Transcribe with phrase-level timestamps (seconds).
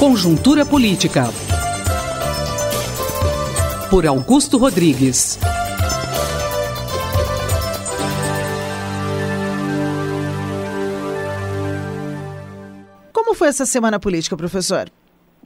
[0.00, 1.24] Conjuntura Política.
[3.90, 5.38] Por Augusto Rodrigues.
[13.12, 14.88] Como foi essa semana política, professor?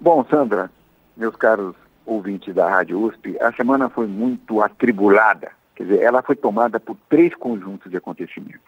[0.01, 0.71] Bom, Sandra,
[1.17, 1.75] meus caros
[2.07, 5.51] ouvintes da Rádio USP, a semana foi muito atribulada.
[5.75, 8.61] Quer dizer, ela foi tomada por três conjuntos de acontecimentos.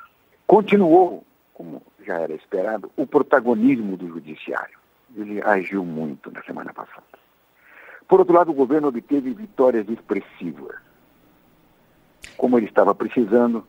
[0.49, 1.23] Continuou,
[1.55, 4.85] como já era esperado, o protagonismo do judiciário
[5.17, 7.05] ele agiu muito na semana passada.
[8.09, 10.77] Por outro lado, o governo obteve vitórias expressivas,
[12.37, 13.67] como ele estava precisando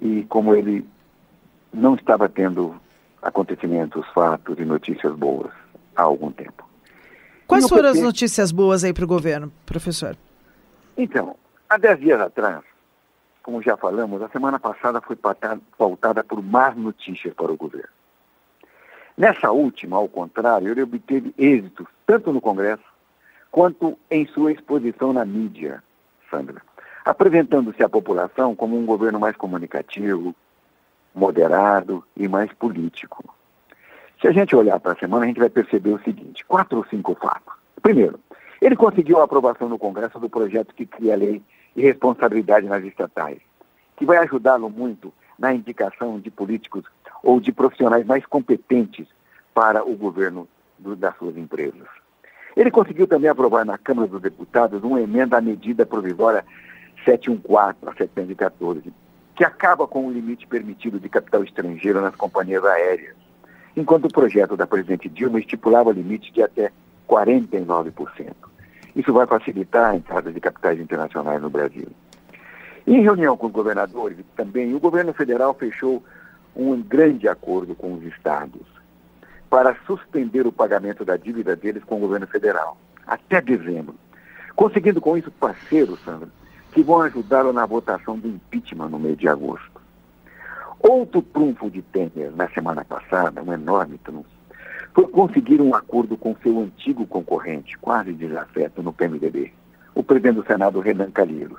[0.00, 0.86] e como ele
[1.72, 2.80] não estava tendo
[3.22, 5.52] acontecimentos, fatos e notícias boas
[5.96, 6.68] há algum tempo.
[7.46, 7.98] Quais foram PT...
[7.98, 10.16] as notícias boas aí para o governo, professor?
[10.96, 11.36] Então,
[11.68, 12.62] há dez dias atrás,
[13.42, 17.99] como já falamos, a semana passada foi pautada por más notícias para o governo.
[19.20, 22.82] Nessa última, ao contrário, ele obteve êxitos tanto no Congresso
[23.50, 25.84] quanto em sua exposição na mídia,
[26.30, 26.62] Sandra,
[27.04, 30.34] apresentando-se à população como um governo mais comunicativo,
[31.14, 33.22] moderado e mais político.
[34.22, 36.86] Se a gente olhar para a semana, a gente vai perceber o seguinte: quatro ou
[36.86, 37.52] cinco fatos.
[37.82, 38.18] Primeiro,
[38.58, 41.42] ele conseguiu a aprovação no Congresso do projeto que cria a lei
[41.76, 43.40] de responsabilidade nas estatais,
[43.98, 46.84] que vai ajudá-lo muito na indicação de políticos
[47.22, 49.06] ou de profissionais mais competentes
[49.54, 51.86] para o governo do, das suas empresas.
[52.56, 56.44] Ele conseguiu também aprovar na Câmara dos Deputados uma emenda à medida provisória
[57.04, 58.92] 714 a 714,
[59.34, 63.16] que acaba com o limite permitido de capital estrangeiro nas companhias aéreas,
[63.76, 66.72] enquanto o projeto da presidente Dilma estipulava limite de até
[67.08, 68.34] 49%.
[68.94, 71.86] Isso vai facilitar a entrada de capitais internacionais no Brasil.
[72.86, 76.02] Em reunião com os governadores, também o governo federal fechou
[76.54, 78.66] um grande acordo com os estados
[79.48, 83.94] para suspender o pagamento da dívida deles com o governo federal, até dezembro.
[84.54, 86.28] Conseguindo com isso parceiros, Sandra,
[86.72, 89.80] que vão ajudá-lo na votação do impeachment no mês de agosto.
[90.78, 94.30] Outro trunfo de Temer na semana passada, um enorme trunfo,
[94.94, 99.52] foi conseguir um acordo com seu antigo concorrente, quase desafeto no PMDB,
[99.94, 101.58] o presidente do Senado, Renan Calheiros,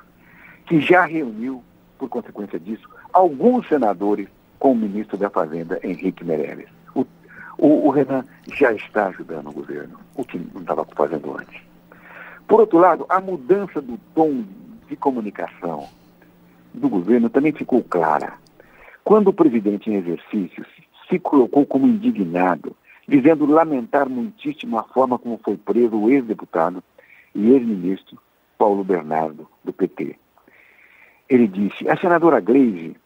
[0.66, 1.62] que já reuniu,
[1.98, 4.28] por consequência disso, alguns senadores
[4.62, 6.68] com o ministro da Fazenda, Henrique Meirelles.
[6.94, 7.04] O,
[7.58, 11.60] o, o Renan já está ajudando o governo, o que não estava fazendo antes.
[12.46, 14.44] Por outro lado, a mudança do tom
[14.88, 15.88] de comunicação
[16.72, 18.34] do governo também ficou clara.
[19.02, 20.64] Quando o presidente em exercício
[21.10, 22.76] se colocou como indignado,
[23.08, 26.84] dizendo lamentar muitíssimo a forma como foi preso o ex-deputado
[27.34, 28.16] e ex-ministro
[28.56, 30.16] Paulo Bernardo, do PT.
[31.28, 33.01] Ele disse: a senadora Gleisi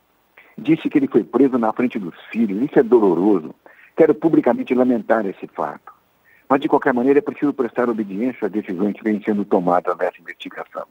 [0.56, 2.62] disse que ele foi preso na frente dos filhos.
[2.62, 3.54] Isso é doloroso.
[3.96, 5.92] Quero publicamente lamentar esse fato.
[6.48, 10.20] Mas, de qualquer maneira, é preciso prestar obediência às decisões que vêm sendo tomadas nessa
[10.20, 10.86] investigação.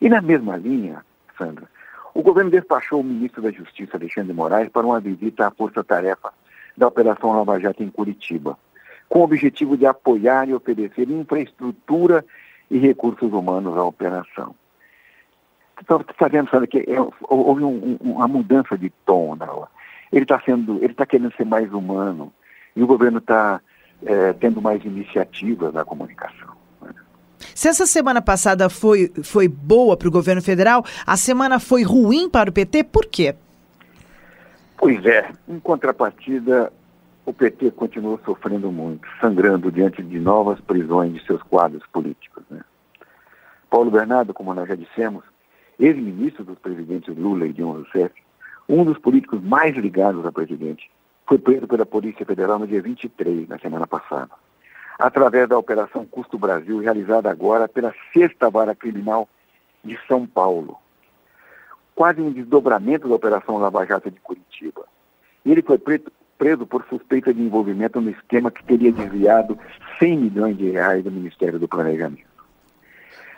[0.00, 1.04] E na mesma linha,
[1.36, 1.68] Sandra,
[2.14, 6.32] o governo despachou o ministro da Justiça, Alexandre Moraes, para uma visita à força-tarefa
[6.76, 8.58] da Operação Lava Jato em Curitiba,
[9.08, 12.24] com o objetivo de apoiar e oferecer infraestrutura
[12.70, 14.54] e recursos humanos à operação.
[15.82, 19.68] Então, está vendo, sabe, que é, houve um, um, uma mudança de tom na hora.
[20.12, 22.32] Ele está sendo, ele está querendo ser mais humano
[22.76, 23.60] e o governo está
[24.04, 26.50] é, tendo mais iniciativas na comunicação.
[26.80, 26.92] Né?
[27.52, 32.30] Se essa semana passada foi, foi boa para o governo federal, a semana foi ruim
[32.30, 33.34] para o PT, por quê?
[34.76, 36.72] Pois é, em contrapartida,
[37.26, 42.44] o PT continuou sofrendo muito, sangrando diante de novas prisões de seus quadros políticos.
[42.48, 42.60] Né?
[43.68, 45.24] Paulo Bernardo, como nós já dissemos,
[45.82, 48.14] ex-ministro dos presidentes Lula e Dilma Rousseff,
[48.68, 50.88] um dos políticos mais ligados ao presidente,
[51.26, 54.30] foi preso pela Polícia Federal no dia 23, na semana passada,
[54.98, 59.28] através da Operação Custo Brasil, realizada agora pela Sexta Vara Criminal
[59.84, 60.78] de São Paulo.
[61.94, 64.84] Quase um desdobramento da Operação Lava Jato de Curitiba.
[65.44, 69.58] Ele foi preso por suspeita de envolvimento no esquema que teria desviado
[69.98, 72.31] 100 milhões de reais do Ministério do Planejamento.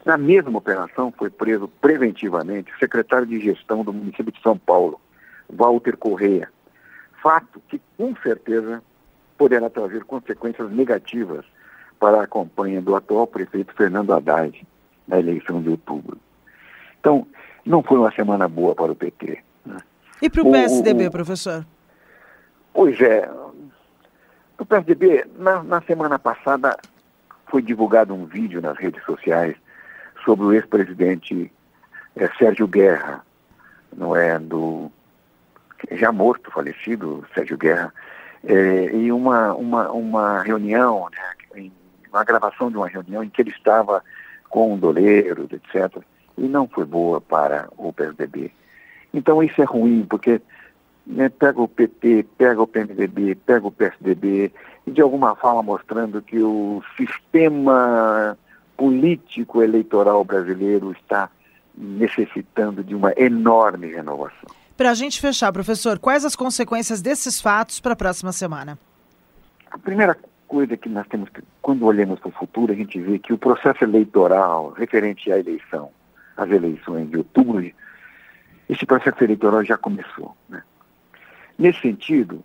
[0.04, 5.00] Na mesma operação, foi preso preventivamente o secretário de gestão do município de São Paulo,
[5.48, 6.50] Walter Correia.
[7.22, 8.82] Fato que, com certeza,
[9.38, 11.44] poderá trazer consequências negativas
[11.98, 14.66] para a campanha do atual prefeito Fernando Haddad
[15.08, 16.18] na eleição de outubro.
[17.00, 17.26] Então,
[17.64, 19.42] não foi uma semana boa para o PT.
[19.64, 19.78] Né?
[20.20, 21.64] E para o PSDB, professor?
[22.74, 23.30] Pois é.
[24.58, 26.76] O PSDB, na, na semana passada,
[27.46, 29.56] foi divulgado um vídeo nas redes sociais
[30.24, 31.50] sobre o ex-presidente
[32.16, 33.24] é, Sérgio Guerra,
[33.96, 34.90] não é, do
[35.92, 37.92] já morto, falecido, Sérgio Guerra,
[38.42, 41.70] é, em uma, uma, uma reunião né,
[42.14, 44.02] uma gravação de uma reunião em que ele estava
[44.48, 46.00] com doleiros, etc.
[46.38, 48.52] E não foi boa para o PSDB.
[49.12, 50.40] Então isso é ruim, porque
[51.04, 54.52] né, pega o PT, pega o PMDB, pega o PSDB,
[54.86, 58.38] e de alguma forma mostrando que o sistema
[58.76, 61.30] político eleitoral brasileiro está
[61.76, 64.48] necessitando de uma enorme renovação.
[64.76, 68.78] Para a gente fechar, professor, quais as consequências desses fatos para a próxima semana?
[69.70, 70.16] A primeira
[70.48, 73.38] coisa que nós temos que, quando olhamos para o futuro, a gente vê que o
[73.38, 75.90] processo eleitoral referente à eleição,
[76.36, 77.64] às eleições de outubro,
[78.68, 80.36] esse processo eleitoral já começou.
[80.48, 80.62] Né?
[81.58, 82.42] Nesse sentido,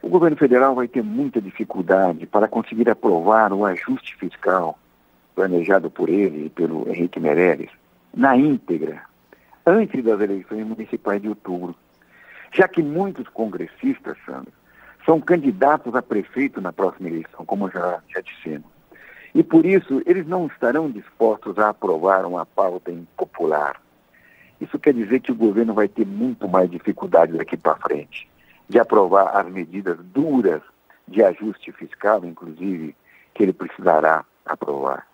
[0.00, 4.78] o governo federal vai ter muita dificuldade para conseguir aprovar o ajuste fiscal
[5.42, 7.70] planejado por ele e pelo Henrique Meirelles
[8.14, 9.02] na íntegra,
[9.66, 11.74] antes das eleições municipais de outubro.
[12.52, 14.52] Já que muitos congressistas, Sandra,
[15.04, 18.70] são candidatos a prefeito na próxima eleição, como já, já dissemos.
[19.34, 23.80] E por isso, eles não estarão dispostos a aprovar uma pauta impopular.
[24.60, 28.28] Isso quer dizer que o governo vai ter muito mais dificuldade daqui para frente
[28.68, 30.62] de aprovar as medidas duras
[31.08, 32.94] de ajuste fiscal, inclusive,
[33.34, 35.11] que ele precisará aprovar.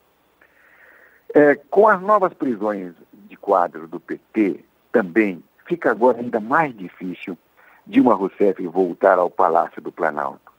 [1.40, 7.38] É, com as novas prisões de quadro do PT, também fica agora ainda mais difícil
[7.86, 10.52] Dilma Rousseff voltar ao Palácio do Planalto.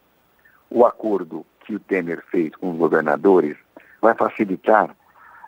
[0.70, 3.58] O acordo que o Temer fez com os governadores
[4.00, 4.96] vai facilitar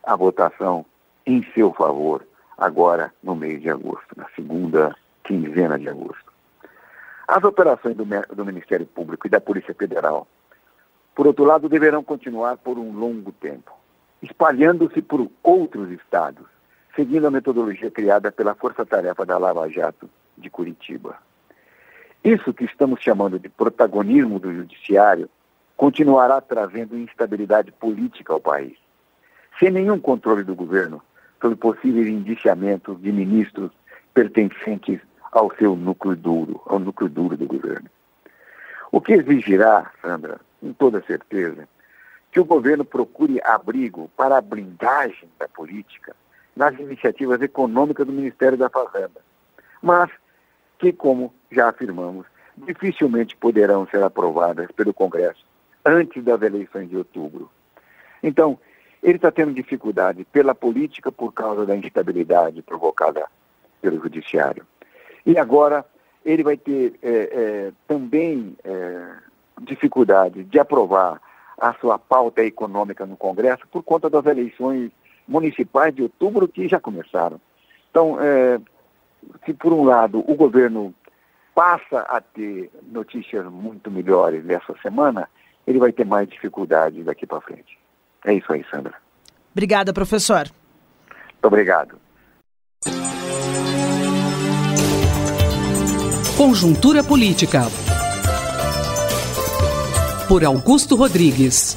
[0.04, 0.86] a votação
[1.26, 4.94] em seu favor agora no mês de agosto, na segunda
[5.24, 6.30] quinzena de agosto.
[7.26, 8.06] As operações do,
[8.36, 10.28] do Ministério Público e da Polícia Federal,
[11.16, 13.80] por outro lado, deverão continuar por um longo tempo
[14.22, 16.46] espalhando-se por outros estados,
[16.96, 21.18] seguindo a metodologia criada pela Força Tarefa da Lava Jato de Curitiba.
[22.24, 25.30] Isso que estamos chamando de protagonismo do judiciário
[25.76, 28.78] continuará trazendo instabilidade política ao país.
[29.60, 31.02] Sem nenhum controle do governo
[31.42, 33.72] sobre possíveis indiciamentos de ministros
[34.14, 35.00] pertencentes
[35.32, 37.90] ao seu núcleo duro, ao núcleo duro do governo.
[38.92, 41.68] O que exigirá, Sandra, com toda certeza,
[42.32, 46.16] que o governo procure abrigo para a blindagem da política
[46.56, 49.22] nas iniciativas econômicas do Ministério da Fazenda,
[49.82, 50.10] mas
[50.80, 52.26] que, como já afirmamos,
[52.58, 55.46] dificilmente poderão ser aprovadas pelo Congresso
[55.86, 57.50] antes das eleições de outubro.
[58.22, 58.58] Então,
[59.02, 63.26] ele está tendo dificuldade pela política por causa da instabilidade provocada
[63.82, 64.66] pelo Judiciário.
[65.26, 65.84] E agora
[66.24, 69.08] ele vai ter é, é, também é,
[69.62, 71.20] dificuldade de aprovar
[71.62, 74.92] a sua pauta econômica no Congresso por conta das eleições
[75.28, 77.40] municipais de outubro que já começaram.
[77.92, 78.60] Então, é,
[79.46, 80.92] se por um lado o governo
[81.54, 85.30] passa a ter notícias muito melhores nessa semana,
[85.68, 87.78] ele vai ter mais dificuldades daqui para frente.
[88.26, 88.96] É isso aí, Sandra.
[89.52, 90.50] Obrigada, professor.
[91.08, 91.98] Muito obrigado.
[96.36, 97.62] Conjuntura Política
[100.32, 101.76] por Augusto Rodrigues.